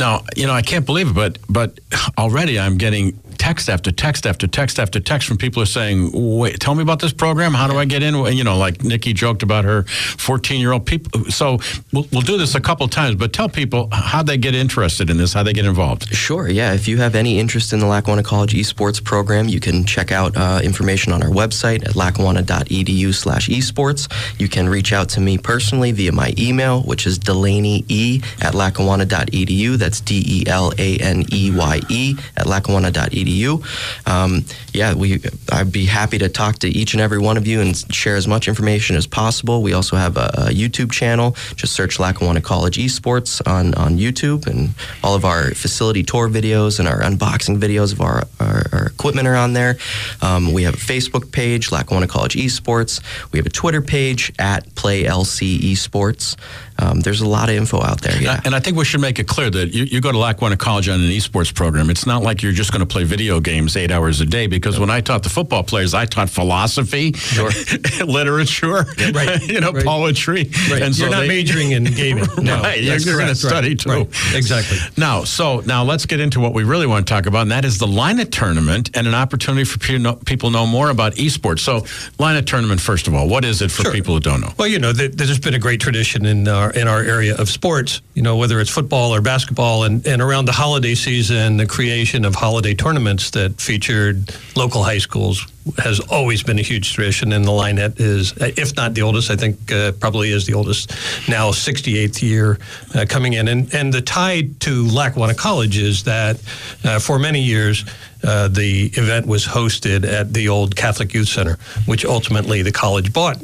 Now, 0.00 0.24
you 0.34 0.48
know, 0.48 0.52
I 0.52 0.62
can't 0.62 0.84
believe 0.84 1.10
it, 1.10 1.14
but 1.14 1.38
but 1.48 1.75
already 2.18 2.58
I'm 2.58 2.76
getting 2.76 3.18
text 3.38 3.68
after 3.68 3.92
text 3.92 4.26
after 4.26 4.46
text 4.46 4.78
after 4.78 4.98
text 4.98 5.28
from 5.28 5.36
people 5.36 5.60
who 5.60 5.64
are 5.64 5.66
saying, 5.66 6.10
"Wait, 6.12 6.58
tell 6.58 6.74
me 6.74 6.82
about 6.82 7.00
this 7.00 7.12
program. 7.12 7.52
How 7.54 7.68
do 7.68 7.78
I 7.78 7.84
get 7.84 8.02
in?" 8.02 8.14
You 8.34 8.44
know, 8.44 8.56
like 8.56 8.82
Nikki 8.82 9.12
joked 9.12 9.42
about 9.42 9.64
her 9.64 9.82
14-year-old 9.82 10.86
people. 10.86 11.30
So 11.30 11.58
we'll, 11.92 12.06
we'll 12.12 12.22
do 12.22 12.38
this 12.38 12.54
a 12.54 12.60
couple 12.60 12.86
times, 12.88 13.16
but 13.16 13.32
tell 13.32 13.48
people 13.48 13.88
how 13.92 14.22
they 14.22 14.36
get 14.36 14.54
interested 14.54 15.10
in 15.10 15.18
this, 15.18 15.32
how 15.32 15.42
they 15.42 15.52
get 15.52 15.64
involved. 15.64 16.14
Sure. 16.14 16.48
Yeah. 16.48 16.72
If 16.72 16.88
you 16.88 16.98
have 16.98 17.14
any 17.14 17.38
interest 17.38 17.72
in 17.72 17.78
the 17.78 17.86
Lackawanna 17.86 18.22
College 18.22 18.54
esports 18.54 19.02
program, 19.02 19.48
you 19.48 19.60
can 19.60 19.84
check 19.84 20.12
out 20.12 20.36
uh, 20.36 20.60
information 20.62 21.12
on 21.12 21.22
our 21.22 21.30
website 21.30 21.86
at 21.86 21.94
lackawanna.edu/esports. 21.94 24.40
You 24.40 24.48
can 24.48 24.68
reach 24.68 24.92
out 24.92 25.08
to 25.10 25.20
me 25.20 25.38
personally 25.38 25.92
via 25.92 26.12
my 26.12 26.34
email, 26.38 26.82
which 26.82 27.06
is 27.06 27.18
delaney 27.18 27.84
e 27.88 28.22
at 28.40 28.54
lackawanna.edu. 28.54 29.76
That's 29.76 30.00
D 30.00 30.24
E 30.26 30.44
L 30.46 30.72
A 30.78 30.98
N 30.98 31.24
E 31.32 31.50
Y 31.56 31.80
E 31.88 32.16
at 32.36 32.46
lackawanna.edu 32.46 33.36
edu. 33.36 34.08
Um, 34.10 34.44
yeah, 34.72 34.94
we 34.94 35.20
I'd 35.50 35.72
be 35.72 35.86
happy 35.86 36.18
to 36.18 36.28
talk 36.28 36.58
to 36.60 36.68
each 36.68 36.94
and 36.94 37.00
every 37.00 37.18
one 37.18 37.36
of 37.36 37.46
you 37.46 37.60
and 37.60 37.76
share 37.94 38.16
as 38.16 38.26
much 38.28 38.48
information 38.48 38.96
as 38.96 39.06
possible. 39.06 39.62
We 39.62 39.72
also 39.72 39.96
have 39.96 40.16
a, 40.16 40.30
a 40.34 40.50
YouTube 40.50 40.92
channel. 40.92 41.36
Just 41.56 41.72
search 41.72 41.98
Lackawanna 41.98 42.40
College 42.40 42.78
Esports 42.78 43.40
on, 43.46 43.74
on 43.74 43.98
YouTube, 43.98 44.46
and 44.46 44.70
all 45.02 45.14
of 45.14 45.24
our 45.24 45.50
facility 45.52 46.02
tour 46.02 46.28
videos 46.28 46.78
and 46.78 46.88
our 46.88 47.00
unboxing 47.00 47.58
videos 47.58 47.92
of 47.92 48.00
our, 48.00 48.24
our, 48.40 48.66
our 48.72 48.86
equipment 48.86 49.28
are 49.28 49.36
on 49.36 49.52
there. 49.52 49.76
Um, 50.22 50.52
we 50.52 50.64
have 50.64 50.74
a 50.74 50.78
Facebook 50.78 51.32
page, 51.32 51.72
Lackawanna 51.72 52.06
College 52.06 52.34
Esports. 52.34 53.00
We 53.32 53.38
have 53.38 53.46
a 53.46 53.50
Twitter 53.50 53.82
page 53.82 54.32
at 54.38 54.68
PlayLC 54.74 55.58
Esports. 55.58 56.36
Um, 56.78 57.00
there's 57.00 57.20
a 57.20 57.28
lot 57.28 57.48
of 57.48 57.54
info 57.54 57.82
out 57.82 58.00
there. 58.02 58.20
Yeah. 58.20 58.40
And 58.44 58.54
I 58.54 58.60
think 58.60 58.76
we 58.76 58.84
should 58.84 59.00
make 59.00 59.18
it 59.18 59.26
clear 59.26 59.50
that 59.50 59.74
you, 59.74 59.84
you 59.84 60.00
go 60.00 60.12
to 60.12 60.18
Lackawanna 60.18 60.56
College 60.56 60.88
on 60.88 61.00
an 61.00 61.10
esports 61.10 61.54
program. 61.54 61.90
It's 61.90 62.06
not 62.06 62.22
like 62.22 62.42
you're 62.42 62.52
just 62.52 62.72
going 62.72 62.80
to 62.80 62.86
play 62.86 63.04
video 63.04 63.40
games 63.40 63.76
eight 63.76 63.90
hours 63.90 64.20
a 64.20 64.26
day 64.26 64.46
because 64.46 64.78
when 64.78 64.90
I 64.90 65.00
taught 65.00 65.22
the 65.22 65.28
football 65.28 65.62
players, 65.62 65.94
I 65.94 66.06
taught 66.06 66.28
philosophy, 66.28 67.12
sure. 67.12 67.50
literature, 68.06 68.84
yeah, 68.98 69.10
right. 69.14 69.42
you 69.48 69.60
know, 69.60 69.72
right. 69.72 69.84
poetry. 69.84 70.50
Right. 70.70 70.82
And 70.82 70.94
so 70.94 71.04
you're 71.04 71.10
not 71.10 71.20
they, 71.20 71.28
majoring 71.28 71.72
in 71.72 71.84
gaming. 71.84 72.26
No, 72.46 72.60
right. 72.60 72.80
You're, 72.80 72.98
you're 72.98 73.16
going 73.16 73.28
to 73.28 73.34
study 73.34 73.74
too. 73.74 73.88
Right. 73.88 74.08
Exactly. 74.34 74.78
Now, 74.96 75.24
so 75.24 75.60
now 75.60 75.82
let's 75.82 76.06
get 76.06 76.20
into 76.20 76.38
what 76.38 76.52
we 76.52 76.64
really 76.64 76.86
want 76.86 77.06
to 77.06 77.12
talk 77.12 77.26
about, 77.26 77.42
and 77.42 77.50
that 77.50 77.64
is 77.64 77.78
the 77.78 77.86
Lynett 77.86 78.30
tournament 78.30 78.90
and 78.94 79.06
an 79.06 79.14
opportunity 79.14 79.64
for 79.64 79.78
people 79.78 80.50
to 80.50 80.52
know 80.52 80.66
more 80.66 80.90
about 80.90 81.14
esports. 81.14 81.60
So, 81.60 81.80
Lynett 82.18 82.46
tournament, 82.46 82.80
first 82.80 83.08
of 83.08 83.14
all, 83.14 83.28
what 83.28 83.44
is 83.44 83.62
it 83.62 83.70
for 83.70 83.82
sure. 83.82 83.92
people 83.92 84.14
who 84.14 84.20
don't 84.20 84.40
know? 84.42 84.52
Well, 84.58 84.68
you 84.68 84.78
know, 84.78 84.92
there's 84.92 85.38
been 85.38 85.54
a 85.54 85.58
great 85.58 85.80
tradition 85.80 86.26
in 86.26 86.46
our 86.46 86.65
in 86.70 86.88
our 86.88 87.00
area 87.02 87.36
of 87.36 87.48
sports. 87.48 88.00
You 88.14 88.22
know, 88.22 88.36
whether 88.36 88.60
it's 88.60 88.70
football 88.70 89.14
or 89.14 89.20
basketball, 89.20 89.84
and, 89.84 90.06
and 90.06 90.22
around 90.22 90.46
the 90.46 90.52
holiday 90.52 90.94
season, 90.94 91.56
the 91.56 91.66
creation 91.66 92.24
of 92.24 92.34
holiday 92.34 92.74
tournaments 92.74 93.30
that 93.30 93.60
featured 93.60 94.34
local 94.56 94.82
high 94.82 94.98
schools 94.98 95.46
has 95.78 96.00
always 96.00 96.42
been 96.42 96.58
a 96.58 96.62
huge 96.62 96.92
tradition, 96.92 97.32
and 97.32 97.44
the 97.44 97.50
Lynett 97.50 97.98
is, 97.98 98.32
if 98.36 98.76
not 98.76 98.94
the 98.94 99.02
oldest, 99.02 99.30
I 99.30 99.36
think 99.36 99.72
uh, 99.72 99.92
probably 99.92 100.30
is 100.30 100.46
the 100.46 100.54
oldest 100.54 100.90
now, 101.28 101.50
68th 101.50 102.22
year 102.22 102.58
uh, 102.94 103.04
coming 103.08 103.32
in. 103.32 103.48
And, 103.48 103.72
and 103.74 103.92
the 103.92 104.00
tie 104.00 104.48
to 104.60 104.86
Lackawanna 104.86 105.34
College 105.34 105.78
is 105.78 106.04
that 106.04 106.40
uh, 106.84 106.98
for 107.00 107.18
many 107.18 107.40
years, 107.40 107.84
uh, 108.22 108.48
the 108.48 108.86
event 108.94 109.26
was 109.26 109.44
hosted 109.44 110.04
at 110.04 110.32
the 110.32 110.48
old 110.48 110.76
Catholic 110.76 111.12
Youth 111.12 111.28
Center, 111.28 111.58
which 111.86 112.04
ultimately 112.04 112.62
the 112.62 112.72
college 112.72 113.12
bought 113.12 113.38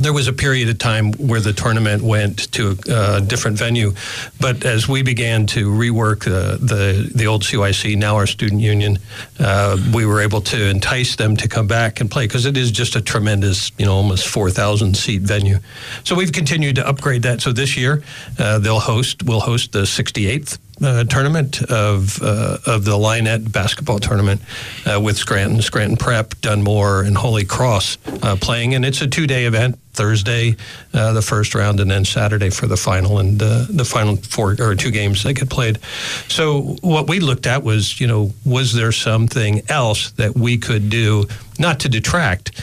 there 0.00 0.12
was 0.12 0.28
a 0.28 0.32
period 0.32 0.68
of 0.68 0.78
time 0.78 1.12
where 1.12 1.40
the 1.40 1.52
tournament 1.52 2.02
went 2.02 2.50
to 2.52 2.76
a 2.88 3.20
different 3.20 3.58
venue, 3.58 3.92
but 4.40 4.64
as 4.64 4.88
we 4.88 5.02
began 5.02 5.46
to 5.46 5.70
rework 5.70 6.26
uh, 6.26 6.56
the 6.56 7.10
the 7.14 7.26
old 7.26 7.42
CYC, 7.42 7.96
now 7.96 8.16
our 8.16 8.26
student 8.26 8.60
union, 8.60 8.98
uh, 9.38 9.76
we 9.92 10.06
were 10.06 10.20
able 10.20 10.40
to 10.42 10.68
entice 10.68 11.16
them 11.16 11.36
to 11.36 11.48
come 11.48 11.66
back 11.66 12.00
and 12.00 12.10
play 12.10 12.26
because 12.26 12.46
it 12.46 12.56
is 12.56 12.70
just 12.70 12.96
a 12.96 13.00
tremendous, 13.00 13.72
you 13.78 13.86
know, 13.86 13.94
almost 13.94 14.26
four 14.26 14.50
thousand 14.50 14.96
seat 14.96 15.22
venue. 15.22 15.58
So 16.04 16.14
we've 16.14 16.32
continued 16.32 16.76
to 16.76 16.88
upgrade 16.88 17.22
that. 17.22 17.40
So 17.40 17.52
this 17.52 17.76
year 17.76 18.02
uh, 18.38 18.58
they'll 18.58 18.80
host, 18.80 19.22
we'll 19.24 19.40
host 19.40 19.72
the 19.72 19.82
68th 19.82 20.58
uh, 20.82 21.04
tournament 21.04 21.62
of 21.62 22.22
uh, 22.22 22.58
of 22.66 22.84
the 22.84 22.92
Lynett 22.92 23.50
basketball 23.52 23.98
tournament 23.98 24.40
uh, 24.86 25.00
with 25.00 25.16
Scranton, 25.16 25.60
Scranton 25.62 25.96
Prep, 25.96 26.40
Dunmore, 26.40 27.02
and 27.02 27.16
Holy 27.16 27.44
Cross 27.44 27.98
uh, 28.22 28.36
playing, 28.40 28.74
and 28.74 28.84
it's 28.84 29.00
a 29.00 29.08
two 29.08 29.26
day 29.26 29.44
event. 29.44 29.78
Thursday, 29.92 30.56
uh, 30.94 31.12
the 31.12 31.20
first 31.20 31.52
round, 31.54 31.80
and 31.80 31.90
then 31.90 32.04
Saturday 32.04 32.48
for 32.48 32.68
the 32.68 32.76
final, 32.76 33.18
and 33.18 33.42
uh, 33.42 33.66
the 33.68 33.84
final 33.84 34.16
four 34.16 34.56
or 34.60 34.76
two 34.76 34.92
games 34.92 35.24
that 35.24 35.34
get 35.34 35.50
played. 35.50 35.78
So 36.28 36.76
what 36.80 37.08
we 37.08 37.18
looked 37.18 37.46
at 37.46 37.64
was, 37.64 38.00
you 38.00 38.06
know, 38.06 38.30
was 38.46 38.72
there 38.72 38.92
something 38.92 39.62
else 39.68 40.12
that 40.12 40.36
we 40.36 40.58
could 40.58 40.90
do, 40.90 41.26
not 41.58 41.80
to 41.80 41.88
detract 41.88 42.62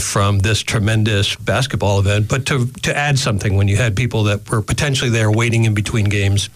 from 0.00 0.40
this 0.40 0.62
tremendous 0.62 1.34
basketball 1.34 1.98
event, 1.98 2.28
but 2.28 2.44
to 2.46 2.66
to 2.66 2.96
add 2.96 3.18
something 3.18 3.56
when 3.56 3.68
you 3.68 3.76
had 3.76 3.96
people 3.96 4.24
that 4.24 4.48
were 4.48 4.62
potentially 4.62 5.10
there 5.10 5.30
waiting 5.30 5.64
in 5.64 5.72
between 5.72 6.04
games 6.04 6.50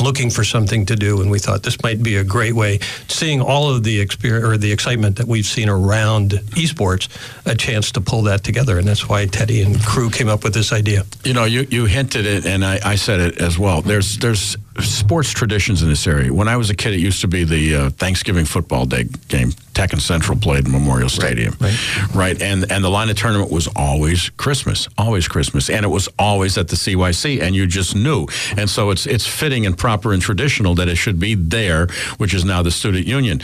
looking 0.00 0.30
for 0.30 0.44
something 0.44 0.86
to 0.86 0.96
do, 0.96 1.20
and 1.20 1.30
we 1.30 1.38
thought 1.38 1.62
this 1.62 1.82
might 1.82 2.02
be 2.02 2.16
a 2.16 2.24
great 2.24 2.54
way. 2.54 2.78
Seeing 3.08 3.40
all 3.40 3.70
of 3.70 3.82
the 3.82 4.00
experience 4.00 4.44
or 4.44 4.56
the 4.56 4.72
excitement 4.72 5.16
that 5.16 5.26
we've 5.26 5.46
seen 5.46 5.68
around 5.68 6.32
esports, 6.56 7.08
a 7.46 7.54
chance 7.54 7.92
to 7.92 8.00
pull 8.00 8.22
that 8.22 8.44
together, 8.44 8.78
and 8.78 8.86
that's 8.86 9.08
why 9.08 9.26
Teddy 9.26 9.62
and 9.62 9.80
crew 9.84 10.10
came 10.10 10.28
up 10.28 10.44
with 10.44 10.54
this 10.54 10.72
idea. 10.72 11.04
You 11.24 11.34
know, 11.34 11.44
you, 11.44 11.66
you 11.70 11.86
hinted 11.86 12.26
it, 12.26 12.46
and 12.46 12.64
I, 12.64 12.80
I 12.84 12.96
said 12.96 13.20
it 13.20 13.38
as 13.38 13.58
well. 13.58 13.82
There's 13.82 14.18
there's 14.18 14.56
sports 14.80 15.30
traditions 15.30 15.82
in 15.82 15.88
this 15.88 16.06
area. 16.06 16.32
When 16.32 16.48
I 16.48 16.56
was 16.56 16.70
a 16.70 16.74
kid, 16.74 16.94
it 16.94 17.00
used 17.00 17.20
to 17.22 17.28
be 17.28 17.44
the 17.44 17.76
uh, 17.76 17.90
Thanksgiving 17.90 18.44
football 18.44 18.86
day 18.86 19.04
game. 19.28 19.52
Tech 19.74 19.92
and 19.92 20.00
Central 20.00 20.38
played 20.38 20.64
in 20.64 20.72
Memorial 20.72 21.10
Stadium, 21.10 21.54
right, 21.60 21.98
right. 21.98 22.14
right? 22.14 22.42
And 22.42 22.70
and 22.72 22.82
the 22.82 22.88
line 22.88 23.10
of 23.10 23.16
tournament 23.16 23.50
was 23.50 23.68
always 23.76 24.30
Christmas, 24.30 24.88
always 24.96 25.28
Christmas, 25.28 25.68
and 25.68 25.84
it 25.84 25.88
was 25.88 26.08
always 26.18 26.56
at 26.56 26.68
the 26.68 26.76
CYC, 26.76 27.42
and 27.42 27.54
you 27.54 27.66
just 27.66 27.94
knew. 27.94 28.26
And 28.56 28.70
so 28.70 28.90
it's 28.90 29.06
it's 29.06 29.26
fitting 29.26 29.66
and 29.66 29.76
proper 29.76 30.14
and 30.14 30.22
traditional 30.22 30.74
that 30.76 30.88
it 30.88 30.96
should 30.96 31.20
be 31.20 31.34
there, 31.34 31.88
which 32.16 32.32
is 32.32 32.44
now 32.44 32.62
the 32.62 32.70
student 32.70 33.06
union 33.06 33.42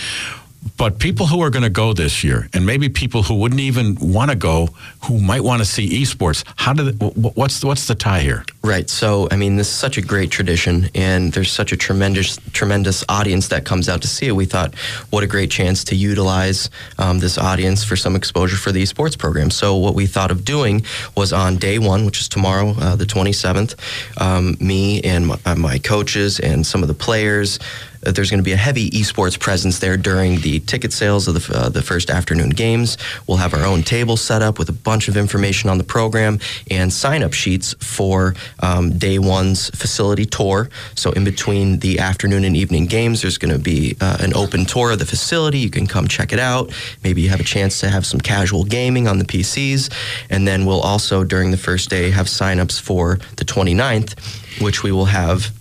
but 0.77 0.99
people 0.99 1.27
who 1.27 1.43
are 1.43 1.51
going 1.51 1.65
to 1.65 1.71
go 1.71 1.93
this 1.93 2.23
year, 2.23 2.49
and 2.53 2.65
maybe 2.65 2.89
people 2.89 3.23
who 3.23 3.35
wouldn't 3.35 3.61
even 3.61 3.97
want 4.01 4.31
to 4.31 4.37
go, 4.37 4.69
who 5.05 5.21
might 5.21 5.43
want 5.43 5.61
to 5.61 5.65
see 5.65 6.01
esports, 6.01 6.45
how 6.57 6.73
do 6.73 6.91
they, 6.91 7.07
what's 7.07 7.65
what's 7.65 7.87
the 7.87 7.95
tie 7.95 8.21
here? 8.21 8.45
Right. 8.63 8.89
So, 8.89 9.29
I 9.31 9.37
mean, 9.37 9.57
this 9.57 9.69
is 9.69 9.75
such 9.75 9.99
a 9.99 10.03
great 10.03 10.31
tradition, 10.31 10.89
and 10.95 11.33
there's 11.33 11.51
such 11.51 11.73
a 11.73 11.77
tremendous 11.77 12.39
tremendous 12.53 13.05
audience 13.09 13.49
that 13.49 13.65
comes 13.65 13.89
out 13.89 14.03
to 14.03 14.09
see 14.09 14.29
it. 14.29 14.33
We 14.33 14.45
thought, 14.45 14.75
what 15.11 15.25
a 15.25 15.27
great 15.27 15.51
chance 15.51 15.83
to 15.85 15.97
utilize 15.97 16.71
um, 16.99 17.19
this 17.19 17.39
audience 17.39 17.83
for 17.83 17.97
some 17.97 18.15
exposure 18.15 18.57
for 18.57 18.71
the 18.71 18.83
esports 18.83 19.19
program. 19.19 19.51
So, 19.51 19.77
what 19.77 19.95
we 19.95 20.07
thought 20.07 20.31
of 20.31 20.45
doing 20.45 20.85
was 21.17 21.33
on 21.33 21.57
day 21.57 21.79
one, 21.81 22.07
which 22.07 22.21
is 22.21 22.29
tomorrow, 22.29 22.75
uh, 22.79 22.95
the 22.95 23.05
27th, 23.05 23.75
um, 24.21 24.57
me 24.61 25.01
and 25.03 25.27
my, 25.27 25.55
my 25.57 25.79
coaches 25.79 26.39
and 26.39 26.65
some 26.65 26.83
of 26.83 26.89
the 26.89 26.95
players 26.95 27.59
that 28.03 28.15
there's 28.15 28.31
going 28.31 28.39
to 28.39 28.45
be 28.45 28.53
a 28.53 28.57
heavy 28.57 28.91
esports 28.91 29.39
presence 29.39 29.79
there 29.79 29.97
during 29.97 30.41
the 30.41 30.61
ticket 30.61 30.93
sales 30.93 31.29
of 31.29 31.35
the, 31.35 31.57
uh, 31.57 31.69
the 31.69 31.83
first 31.83 32.11
afternoon 32.11 32.51
games. 32.51 32.99
We'll 33.27 33.39
have 33.39 33.55
our 33.55 33.65
own 33.65 33.83
table 33.83 34.17
set 34.17 34.43
up 34.43 34.59
with 34.59 34.69
a 34.69 34.73
bunch 34.73 35.09
of 35.09 35.17
information 35.17 35.71
on 35.71 35.79
the 35.79 35.85
program 35.85 36.39
and 36.71 36.93
sign 36.93 37.23
up 37.23 37.33
sheets 37.33 37.75
for 37.81 38.35
um, 38.61 38.99
day 38.99 39.19
one's 39.19 39.71
facility 39.71 40.27
tour. 40.27 40.69
So, 40.95 41.13
in 41.13 41.25
between 41.25 41.79
the 41.79 41.99
afternoon 41.99 42.45
and 42.45 42.57
evening 42.57 42.87
games, 42.87 43.23
there's 43.23 43.39
going 43.39 43.55
to 43.55 43.61
be 43.61 43.97
uh, 44.01 44.19
an 44.21 44.35
open 44.35 44.65
tour 44.65 44.93
of 44.93 44.99
the 44.99 45.07
facility. 45.07 45.59
You 45.59 45.71
can 45.71 45.87
come 45.87 46.09
check 46.09 46.33
it 46.33 46.39
out. 46.39 46.73
Maybe 47.05 47.23
you 47.23 47.29
have 47.31 47.41
a 47.41 47.45
chance 47.45 47.81
to 47.81 47.89
have 47.89 48.05
some 48.05 48.21
casual 48.21 48.65
gaming 48.65 49.09
on 49.09 49.19
the 49.19 49.25
PCs. 49.25 49.93
And 50.31 50.47
then 50.47 50.67
we'll 50.67 50.81
also, 50.81 51.25
during 51.25 51.51
the 51.51 51.57
first 51.57 51.91
day, 51.91 52.11
have 52.11 52.27
signups 52.27 52.81
for 52.81 53.19
the 53.37 53.45
29th, 53.45 54.61
which 54.61 54.83
we 54.83 54.93
will 54.93 55.07
have 55.07 55.53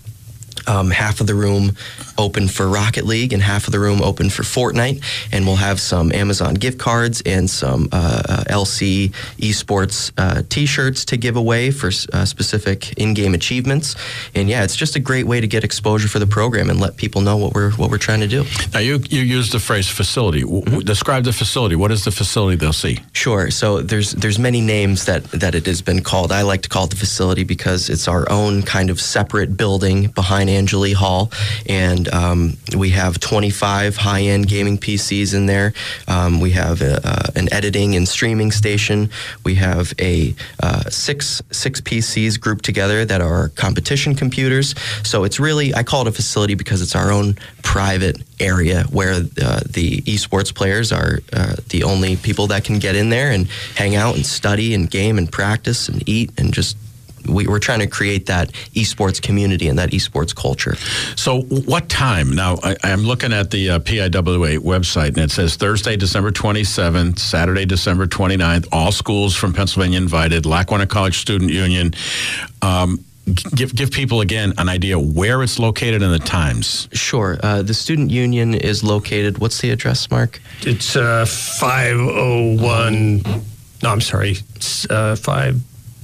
um, 0.66 0.90
half 0.90 1.20
of 1.20 1.26
the 1.26 1.34
room 1.34 1.72
open 2.18 2.48
for 2.48 2.68
Rocket 2.68 3.04
League 3.04 3.32
and 3.32 3.42
half 3.42 3.66
of 3.66 3.72
the 3.72 3.80
room 3.80 4.02
open 4.02 4.30
for 4.30 4.42
Fortnite. 4.42 5.02
And 5.32 5.46
we'll 5.46 5.56
have 5.56 5.80
some 5.80 6.12
Amazon 6.12 6.54
gift 6.54 6.78
cards 6.78 7.22
and 7.26 7.48
some 7.48 7.88
uh, 7.92 8.22
uh 8.28 8.44
LC 8.44 9.10
esports 9.38 10.12
uh, 10.18 10.42
t 10.48 10.66
shirts 10.66 11.04
to 11.06 11.16
give 11.16 11.36
away 11.36 11.70
for 11.70 11.90
uh, 12.12 12.24
specific 12.24 12.92
in 12.94 13.14
game 13.14 13.34
achievements. 13.34 13.96
And 14.34 14.48
yeah, 14.48 14.64
it's 14.64 14.76
just 14.76 14.96
a 14.96 15.00
great 15.00 15.26
way 15.26 15.40
to 15.40 15.46
get 15.46 15.64
exposure 15.64 16.08
for 16.08 16.18
the 16.18 16.26
program 16.26 16.70
and 16.70 16.80
let 16.80 16.96
people 16.96 17.20
know 17.20 17.36
what 17.36 17.54
we're 17.54 17.72
what 17.72 17.90
we're 17.90 17.98
trying 17.98 18.20
to 18.20 18.28
do. 18.28 18.44
Now, 18.72 18.80
you, 18.80 19.00
you 19.08 19.20
used 19.20 19.52
the 19.52 19.58
phrase 19.58 19.88
facility. 19.88 20.42
Mm-hmm. 20.42 20.80
Describe 20.80 21.24
the 21.24 21.32
facility. 21.32 21.76
What 21.76 21.90
is 21.90 22.04
the 22.04 22.10
facility 22.10 22.56
they'll 22.56 22.72
see? 22.72 22.98
Sure. 23.12 23.50
So 23.50 23.80
there's 23.80 24.12
there's 24.12 24.38
many 24.38 24.60
names 24.60 25.04
that, 25.06 25.24
that 25.32 25.54
it 25.54 25.66
has 25.66 25.82
been 25.82 26.02
called. 26.02 26.32
I 26.32 26.42
like 26.42 26.62
to 26.62 26.68
call 26.68 26.84
it 26.84 26.90
the 26.90 26.96
facility 26.96 27.44
because 27.44 27.88
it's 27.88 28.08
our 28.08 28.30
own 28.30 28.62
kind 28.62 28.90
of 28.90 29.00
separate 29.00 29.56
building 29.56 30.08
behind 30.08 30.50
Angeli 30.52 30.92
Hall. 30.92 31.30
And 31.66 32.08
um, 32.08 32.56
we 32.76 32.90
have 32.90 33.18
25 33.20 33.96
high 33.96 34.22
end 34.22 34.48
gaming 34.48 34.78
PCs 34.78 35.34
in 35.34 35.46
there. 35.46 35.72
Um, 36.08 36.40
we 36.40 36.50
have 36.52 36.82
a, 36.82 37.00
uh, 37.06 37.26
an 37.34 37.52
editing 37.52 37.96
and 37.96 38.06
streaming 38.06 38.50
station. 38.52 39.10
We 39.44 39.56
have 39.56 39.92
a 39.98 40.34
uh, 40.62 40.90
six 40.90 41.42
six 41.50 41.80
PCs 41.80 42.40
grouped 42.40 42.64
together 42.64 43.04
that 43.04 43.20
are 43.20 43.48
competition 43.50 44.14
computers. 44.14 44.74
So 45.02 45.24
it's 45.24 45.40
really 45.40 45.74
I 45.74 45.82
call 45.82 46.02
it 46.02 46.08
a 46.08 46.12
facility 46.12 46.54
because 46.54 46.82
it's 46.82 46.94
our 46.94 47.10
own 47.10 47.36
private 47.62 48.20
area 48.40 48.84
where 48.90 49.14
uh, 49.14 49.60
the 49.68 50.02
esports 50.02 50.54
players 50.54 50.92
are 50.92 51.20
uh, 51.32 51.56
the 51.68 51.84
only 51.84 52.16
people 52.16 52.48
that 52.48 52.64
can 52.64 52.78
get 52.78 52.96
in 52.96 53.10
there 53.10 53.30
and 53.30 53.48
hang 53.76 53.94
out 53.94 54.16
and 54.16 54.26
study 54.26 54.74
and 54.74 54.90
game 54.90 55.18
and 55.18 55.30
practice 55.30 55.88
and 55.88 56.06
eat 56.08 56.30
and 56.38 56.52
just 56.52 56.76
we, 57.28 57.46
are 57.46 57.58
trying 57.58 57.80
to 57.80 57.86
create 57.86 58.26
that 58.26 58.52
esports 58.74 59.20
community 59.20 59.68
and 59.68 59.78
that 59.78 59.90
esports 59.90 60.34
culture. 60.34 60.76
So, 61.16 61.42
what 61.42 61.88
time? 61.88 62.34
Now, 62.34 62.58
I, 62.62 62.76
am 62.84 63.02
looking 63.02 63.32
at 63.32 63.50
the 63.50 63.70
uh, 63.70 63.78
PIWA 63.80 64.58
website, 64.58 65.08
and 65.08 65.18
it 65.18 65.30
says 65.30 65.56
Thursday, 65.56 65.96
December 65.96 66.30
27th, 66.30 67.18
Saturday, 67.18 67.64
December 67.64 68.06
29th. 68.06 68.68
All 68.72 68.92
schools 68.92 69.34
from 69.36 69.52
Pennsylvania 69.52 69.98
invited. 69.98 70.46
Lackawanna 70.46 70.86
College 70.86 71.18
Student 71.18 71.50
Union. 71.50 71.92
Um, 72.60 73.04
give 73.54 73.74
give 73.74 73.90
people 73.90 74.20
again 74.20 74.52
an 74.58 74.68
idea 74.68 74.98
where 74.98 75.42
it's 75.42 75.58
located 75.58 76.02
and 76.02 76.12
the 76.12 76.18
times. 76.18 76.88
Sure. 76.92 77.38
Uh, 77.42 77.62
the 77.62 77.74
student 77.74 78.10
union 78.10 78.54
is 78.54 78.82
located. 78.82 79.38
What's 79.38 79.60
the 79.60 79.70
address, 79.70 80.10
Mark? 80.10 80.40
It's 80.62 80.96
uh, 80.96 81.24
501. 81.26 83.22
No, 83.82 83.90
I'm 83.90 84.00
sorry. 84.00 84.36
Uh, 84.88 85.16
five 85.16 85.60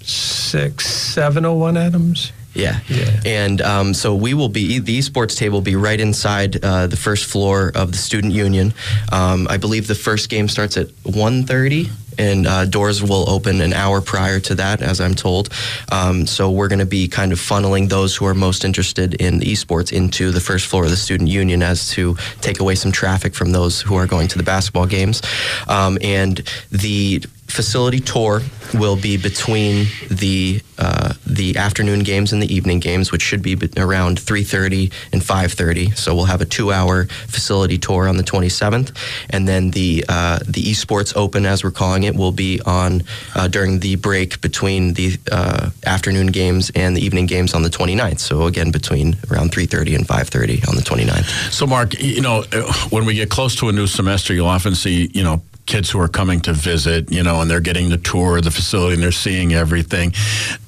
six 0.09 0.87
seven 0.87 1.45
oh 1.45 1.55
one 1.55 1.77
Adams. 1.77 2.33
Yeah. 2.55 2.81
yeah. 2.89 3.21
And 3.25 3.61
um, 3.63 3.95
so 3.95 4.15
we 4.15 4.35
will 4.35 4.49
be, 4.49 4.81
the 4.81 4.99
esports 4.99 5.37
table 5.37 5.59
will 5.59 5.63
be 5.63 5.77
right 5.77 6.01
inside 6.01 6.63
uh, 6.65 6.89
the 6.89 6.97
first 6.97 7.27
floor 7.27 7.71
of 7.75 7.93
the 7.93 7.99
student 7.99 8.33
union. 8.33 8.75
Um, 9.13 9.47
I 9.49 9.59
believe 9.59 9.87
the 9.87 9.95
first 9.95 10.29
game 10.29 10.49
starts 10.49 10.77
at 10.77 10.89
1.30 11.05 11.91
and 12.19 12.49
uh, 12.49 12.65
doors 12.65 13.01
will 13.01 13.31
open 13.31 13.61
an 13.61 13.73
hour 13.73 14.01
prior 14.01 14.41
to 14.41 14.57
that, 14.57 14.83
as 14.83 15.01
I'm 15.01 15.15
told. 15.15 15.51
Um, 15.93 16.27
so 16.27 16.51
we're 16.51 16.67
going 16.67 16.81
to 16.81 16.87
be 16.87 17.07
kind 17.07 17.31
of 17.31 17.39
funneling 17.39 17.89
those 17.89 18.17
who 18.17 18.27
are 18.27 18.35
most 18.35 18.65
interested 18.65 19.15
in 19.15 19.39
esports 19.39 19.93
into 19.93 20.33
the 20.33 20.41
first 20.41 20.67
floor 20.67 20.83
of 20.83 20.91
the 20.91 20.97
student 20.97 21.31
union 21.31 21.63
as 21.63 21.91
to 21.91 22.17
take 22.41 22.59
away 22.59 22.75
some 22.75 22.91
traffic 22.91 23.35
from 23.37 23.53
those 23.53 23.81
who 23.81 23.95
are 23.95 24.09
going 24.09 24.27
to 24.29 24.39
the 24.39 24.43
basketball 24.43 24.87
games. 24.87 25.23
Um, 25.69 25.97
and 26.03 26.43
the 26.73 27.23
facility 27.49 27.99
tour 27.99 28.43
will 28.75 28.97
be 28.97 29.17
between 29.17 29.87
the 30.11 30.61
uh, 30.79 31.15
the 31.27 31.57
afternoon 31.57 32.01
games 32.01 32.33
and 32.33 32.41
the 32.41 32.55
evening 32.55 32.79
games, 32.79 33.11
which 33.11 33.23
should 33.23 33.43
be 33.43 33.55
around 33.77 34.19
3:30 34.21 34.93
and 35.13 35.23
5:30. 35.23 35.97
So 35.97 36.15
we'll 36.15 36.27
have 36.27 36.41
a 36.41 36.45
two-hour 36.45 37.07
facility 37.27 37.79
tour 37.79 38.07
on 38.07 38.17
the 38.17 38.23
27th, 38.23 38.93
and 39.31 39.49
then 39.49 39.71
the 39.71 40.05
uh, 40.09 40.39
the 40.47 40.63
esports 40.63 41.17
open, 41.17 41.47
as 41.47 41.65
we're 41.65 41.71
calling 41.71 42.05
it, 42.05 42.15
will 42.15 42.33
be 42.33 42.61
on 42.65 43.03
uh, 43.35 43.49
during 43.49 43.81
the 43.81 43.97
break 43.97 44.41
between 44.41 44.95
the 44.95 45.17
uh, 45.33 45.71
afternoon 45.85 46.29
games 46.29 46.71
and 46.75 46.97
the 46.97 47.01
evening 47.05 47.27
games 47.27 47.55
on 47.55 47.63
the 47.63 47.71
29th. 47.71 48.21
So 48.21 48.45
again, 48.45 48.71
between 48.71 49.17
around 49.31 49.53
3:30 49.53 49.97
and 49.97 50.07
5:30 50.07 50.69
on 50.69 50.77
the 50.77 50.83
29th. 50.83 51.53
So 51.53 51.67
Mark, 51.67 51.99
you 52.01 52.21
know, 52.21 52.45
uh, 52.53 52.73
when 52.91 53.05
we 53.07 53.15
get 53.15 53.31
close 53.31 53.57
to 53.57 53.69
a 53.69 53.73
new 53.73 53.87
semester, 53.87 54.35
you'll 54.35 54.47
often 54.47 54.75
see 54.75 55.11
you 55.15 55.25
know 55.25 55.43
kids 55.69 55.91
who 55.91 56.01
are 56.01 56.09
coming 56.09 56.41
to 56.41 56.53
visit, 56.53 57.13
you 57.13 57.23
know, 57.23 57.41
and 57.41 57.49
they're 57.49 57.61
getting 57.61 57.91
the 57.91 57.99
tour 57.99 58.39
of 58.39 58.45
the 58.45 58.51
facility 58.51 58.95
and 58.95 59.03
they're 59.03 59.13
seeing 59.13 59.53
everything. 59.53 60.13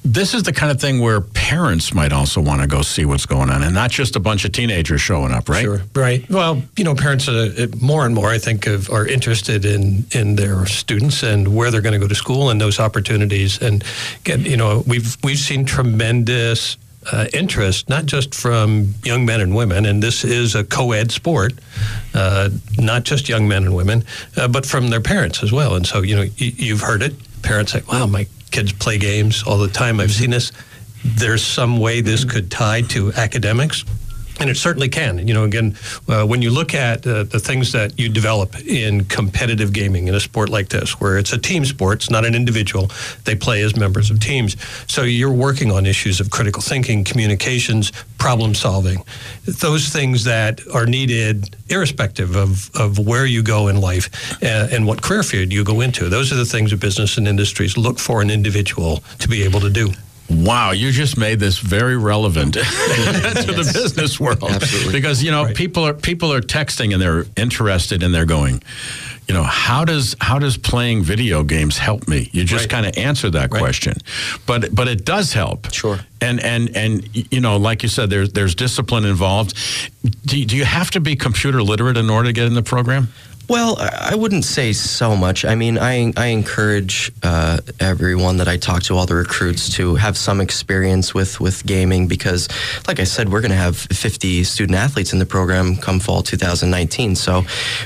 This 0.05 0.33
is 0.33 0.43
the 0.43 0.53
kind 0.53 0.71
of 0.71 0.79
thing 0.79 1.01
where 1.01 1.19
parents 1.19 1.93
might 1.93 2.13
also 2.13 2.39
want 2.39 2.61
to 2.61 2.67
go 2.67 2.83
see 2.83 3.03
what's 3.03 3.25
going 3.25 3.49
on 3.49 3.63
and 3.63 3.73
not 3.73 3.91
just 3.91 4.15
a 4.15 4.19
bunch 4.19 4.45
of 4.45 4.51
teenagers 4.51 5.01
showing 5.01 5.33
up, 5.33 5.49
right? 5.49 5.63
Sure, 5.63 5.81
right. 5.95 6.29
Well, 6.29 6.61
you 6.77 6.83
know, 6.83 6.95
parents 6.95 7.27
are 7.27 7.51
uh, 7.57 7.67
more 7.81 8.05
and 8.05 8.15
more, 8.15 8.29
I 8.29 8.37
think, 8.37 8.67
of, 8.67 8.89
are 8.89 9.05
interested 9.05 9.65
in 9.65 10.05
in 10.11 10.35
their 10.35 10.65
students 10.67 11.23
and 11.23 11.53
where 11.55 11.71
they're 11.71 11.81
going 11.81 11.99
to 11.99 11.99
go 11.99 12.07
to 12.07 12.15
school 12.15 12.49
and 12.51 12.61
those 12.61 12.79
opportunities. 12.79 13.61
And 13.61 13.83
get, 14.23 14.39
you 14.41 14.57
know, 14.57 14.83
we've 14.85 15.17
we've 15.23 15.39
seen 15.39 15.65
tremendous 15.65 16.77
uh, 17.11 17.27
interest, 17.33 17.89
not 17.89 18.05
just 18.05 18.35
from 18.35 18.93
young 19.03 19.25
men 19.25 19.41
and 19.41 19.55
women, 19.55 19.85
and 19.85 20.03
this 20.03 20.23
is 20.23 20.55
a 20.55 20.63
co 20.63 20.91
ed 20.91 21.11
sport, 21.11 21.53
uh, 22.13 22.49
not 22.77 23.03
just 23.03 23.27
young 23.29 23.47
men 23.47 23.63
and 23.63 23.75
women, 23.75 24.03
uh, 24.37 24.47
but 24.47 24.65
from 24.65 24.89
their 24.89 25.01
parents 25.01 25.41
as 25.43 25.51
well. 25.51 25.75
And 25.75 25.85
so, 25.85 26.01
you 26.01 26.15
know, 26.15 26.21
y- 26.23 26.53
you've 26.57 26.81
heard 26.81 27.01
it. 27.01 27.15
Parents 27.41 27.71
say, 27.71 27.81
wow, 27.91 28.05
my 28.05 28.27
kids 28.51 28.71
play 28.73 28.97
games 28.97 29.43
all 29.43 29.57
the 29.57 29.67
time. 29.67 29.99
I've 29.99 30.11
seen 30.11 30.29
this. 30.29 30.51
There's 31.03 31.43
some 31.43 31.79
way 31.79 32.01
this 32.01 32.23
could 32.23 32.51
tie 32.51 32.81
to 32.83 33.11
academics. 33.13 33.83
And 34.41 34.49
it 34.49 34.57
certainly 34.57 34.89
can. 34.89 35.27
You 35.27 35.33
know, 35.33 35.43
again, 35.43 35.77
uh, 36.07 36.25
when 36.25 36.41
you 36.41 36.49
look 36.49 36.73
at 36.73 37.05
uh, 37.05 37.23
the 37.23 37.39
things 37.39 37.71
that 37.73 37.99
you 37.99 38.09
develop 38.09 38.59
in 38.65 39.05
competitive 39.05 39.71
gaming 39.71 40.07
in 40.07 40.15
a 40.15 40.19
sport 40.19 40.49
like 40.49 40.69
this, 40.69 40.99
where 40.99 41.17
it's 41.17 41.31
a 41.31 41.37
team 41.37 41.63
sport, 41.63 41.99
it's 41.99 42.09
not 42.09 42.25
an 42.25 42.33
individual, 42.33 42.89
they 43.25 43.35
play 43.35 43.61
as 43.61 43.75
members 43.75 44.09
of 44.09 44.19
teams. 44.19 44.57
So 44.87 45.03
you're 45.03 45.31
working 45.31 45.71
on 45.71 45.85
issues 45.85 46.19
of 46.19 46.31
critical 46.31 46.61
thinking, 46.61 47.03
communications, 47.03 47.91
problem 48.17 48.55
solving, 48.55 49.03
those 49.45 49.89
things 49.89 50.23
that 50.23 50.59
are 50.73 50.85
needed 50.85 51.55
irrespective 51.69 52.35
of, 52.35 52.69
of 52.75 52.99
where 52.99 53.25
you 53.25 53.43
go 53.43 53.67
in 53.67 53.79
life 53.79 54.41
and, 54.41 54.71
uh, 54.71 54.75
and 54.75 54.87
what 54.87 55.01
career 55.01 55.23
field 55.23 55.53
you 55.53 55.63
go 55.63 55.81
into. 55.81 56.09
Those 56.09 56.31
are 56.31 56.35
the 56.35 56.45
things 56.45 56.71
that 56.71 56.79
business 56.79 57.17
and 57.17 57.27
industries 57.27 57.77
look 57.77 57.99
for 57.99 58.21
an 58.21 58.29
individual 58.29 59.03
to 59.19 59.27
be 59.27 59.43
able 59.43 59.59
to 59.61 59.69
do. 59.69 59.91
Wow, 60.31 60.71
you 60.71 60.91
just 60.91 61.17
made 61.17 61.39
this 61.39 61.59
very 61.59 61.97
relevant 61.97 62.53
to 62.53 62.61
the 62.61 63.69
business 63.73 64.19
world. 64.19 64.43
Absolutely. 64.43 64.93
Because 64.93 65.21
you 65.21 65.31
know, 65.31 65.45
right. 65.45 65.55
people 65.55 65.85
are 65.85 65.93
people 65.93 66.31
are 66.31 66.41
texting 66.41 66.93
and 66.93 67.01
they're 67.01 67.25
interested 67.35 68.01
and 68.01 68.13
they're 68.13 68.25
going, 68.25 68.61
you 69.27 69.33
know, 69.33 69.43
how 69.43 69.85
does 69.85 70.15
how 70.19 70.39
does 70.39 70.57
playing 70.57 71.03
video 71.03 71.43
games 71.43 71.77
help 71.77 72.07
me? 72.07 72.29
You 72.31 72.43
just 72.43 72.65
right. 72.65 72.69
kind 72.69 72.85
of 72.85 72.97
answer 72.97 73.29
that 73.29 73.51
right. 73.51 73.59
question. 73.59 73.93
But 74.45 74.73
but 74.73 74.87
it 74.87 75.05
does 75.05 75.33
help. 75.33 75.73
Sure. 75.73 75.99
And 76.21 76.39
and 76.39 76.75
and 76.75 77.31
you 77.31 77.41
know, 77.41 77.57
like 77.57 77.83
you 77.83 77.89
said 77.89 78.09
there's 78.09 78.31
there's 78.33 78.55
discipline 78.55 79.05
involved. 79.05 79.55
Do, 80.25 80.45
do 80.45 80.55
you 80.55 80.65
have 80.65 80.91
to 80.91 80.99
be 80.99 81.15
computer 81.15 81.61
literate 81.61 81.97
in 81.97 82.09
order 82.09 82.29
to 82.29 82.33
get 82.33 82.47
in 82.47 82.53
the 82.53 82.63
program? 82.63 83.09
Well, 83.49 83.77
I 83.79 84.15
wouldn't 84.15 84.45
say 84.45 84.71
so 84.71 85.15
much. 85.15 85.43
I 85.43 85.55
mean, 85.55 85.77
I, 85.77 86.13
I 86.15 86.27
encourage 86.27 87.11
uh, 87.21 87.59
everyone 87.79 88.37
that 88.37 88.47
I 88.47 88.55
talk 88.57 88.83
to, 88.83 88.95
all 88.95 89.05
the 89.05 89.15
recruits, 89.15 89.69
to 89.75 89.95
have 89.95 90.17
some 90.17 90.39
experience 90.39 91.13
with, 91.13 91.41
with 91.41 91.65
gaming 91.65 92.07
because, 92.07 92.47
like 92.87 92.99
I 92.99 93.03
said, 93.03 93.29
we're 93.29 93.41
going 93.41 93.51
to 93.51 93.57
have 93.57 93.75
50 93.77 94.45
student 94.45 94.77
athletes 94.77 95.11
in 95.11 95.19
the 95.19 95.25
program 95.25 95.75
come 95.75 95.99
fall 95.99 96.21
2019. 96.21 97.15
So 97.15 97.43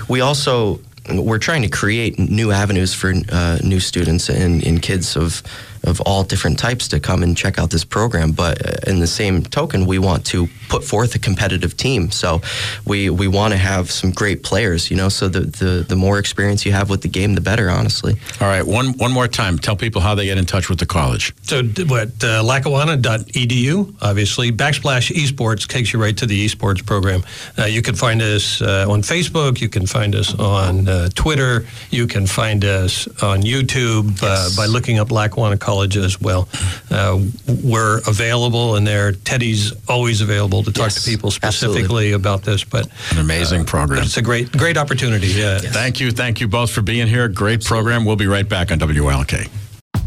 we 0.08 0.22
also 0.22 0.80
we're 1.14 1.40
trying 1.40 1.62
to 1.62 1.70
create 1.70 2.18
new 2.18 2.52
avenues 2.52 2.94
for 2.94 3.14
uh, 3.32 3.60
new 3.64 3.80
students 3.80 4.30
and, 4.30 4.66
and 4.66 4.82
kids 4.82 5.16
of 5.16 5.44
of 5.86 6.02
all 6.02 6.24
different 6.24 6.60
types 6.60 6.88
to 6.90 7.00
come 7.00 7.24
and 7.24 7.38
check 7.38 7.58
out 7.60 7.70
this 7.70 7.86
program. 7.86 8.32
But 8.32 8.66
uh, 8.66 8.92
in 8.92 9.00
the 9.00 9.08
same 9.08 9.44
token, 9.44 9.86
we 9.86 10.00
want 10.00 10.26
to 10.28 10.48
put 10.70 10.84
forth 10.84 11.16
a 11.16 11.20
competitive 11.20 11.78
team. 11.78 12.12
So 12.12 12.42
we 12.86 13.10
we 13.10 13.28
want 13.28 13.54
to 13.54 13.58
have 13.58 13.92
some 13.92 14.12
great 14.12 14.44
players. 14.44 14.90
You 14.90 14.98
know, 14.98 15.10
so 15.10 15.30
the, 15.30 15.42
the 15.42 15.86
the 15.88 15.96
more 15.96 16.20
experience 16.20 16.66
you 16.66 16.72
have 16.72 16.90
with 16.90 17.02
the 17.02 17.08
game, 17.08 17.36
the 17.36 17.42
better. 17.42 17.70
Honestly. 17.70 18.16
All 18.42 18.48
right, 18.48 18.66
one 18.66 18.98
one 18.98 19.12
more 19.12 19.28
time. 19.28 19.58
Tell 19.58 19.76
people 19.76 20.02
how 20.02 20.16
they 20.16 20.26
get 20.26 20.38
in 20.38 20.46
touch 20.46 20.70
with 20.70 20.80
the 20.80 20.86
college. 20.86 21.34
So 21.44 21.64
what 21.64 22.10
uh, 22.24 22.44
lackawanna.edu, 22.44 23.96
obviously 24.02 24.52
backslash 24.52 25.12
esports 25.12 25.68
takes 25.68 25.94
you 25.94 26.02
right 26.02 26.18
to 26.18 26.26
the 26.26 26.46
esports 26.46 26.86
program. 26.86 27.24
Uh, 27.58 27.66
you 27.66 27.82
can 27.82 27.96
find 27.96 28.22
us 28.22 28.62
uh, 28.62 28.86
on 28.90 29.02
Facebook. 29.02 29.62
You 29.62 29.70
can 29.70 29.86
find 29.86 30.16
us 30.16 30.34
on 30.40 30.88
uh, 30.88 31.10
Twitter. 31.16 31.66
You 31.90 32.08
can 32.08 32.28
find 32.28 32.64
us 32.64 33.08
on 33.22 33.42
YouTube 33.42 34.22
uh, 34.24 34.26
yes. 34.26 34.56
by 34.56 34.66
looking 34.66 35.00
up 35.00 35.12
Lackawanna 35.12 35.58
College 35.58 35.75
college 35.76 35.98
as 35.98 36.22
well. 36.22 36.48
Uh, 36.90 37.22
we're 37.64 38.00
available, 38.08 38.76
and 38.76 38.88
there 38.88 39.12
Teddy's 39.12 39.74
always 39.88 40.22
available 40.22 40.64
to 40.64 40.72
talk 40.72 40.86
yes, 40.86 41.04
to 41.04 41.10
people 41.10 41.32
specifically 41.32 41.84
absolutely. 41.84 42.12
about 42.14 42.44
this. 42.44 42.64
But 42.64 42.88
an 43.12 43.20
amazing 43.20 43.62
uh, 43.62 43.66
program. 43.66 44.04
It's 44.04 44.18
a 44.18 44.22
great, 44.22 44.52
great 44.52 44.78
opportunity. 44.78 45.28
Yeah. 45.28 45.60
Yes. 45.62 45.74
Thank 45.74 46.00
you, 46.00 46.12
thank 46.12 46.40
you 46.40 46.48
both 46.48 46.72
for 46.72 46.82
being 46.82 47.08
here. 47.08 47.28
Great 47.28 47.64
program. 47.64 48.06
We'll 48.06 48.16
be 48.16 48.28
right 48.28 48.48
back 48.48 48.72
on 48.72 48.80
WILK. 48.80 49.65